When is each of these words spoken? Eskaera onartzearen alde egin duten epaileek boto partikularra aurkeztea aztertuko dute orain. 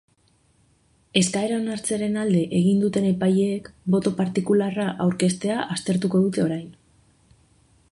Eskaera 1.19 1.59
onartzearen 1.63 2.17
alde 2.21 2.41
egin 2.61 2.79
duten 2.85 3.05
epaileek 3.11 3.69
boto 3.97 4.15
partikularra 4.23 4.89
aurkeztea 5.07 5.61
aztertuko 5.77 6.23
dute 6.27 6.47
orain. 6.49 6.69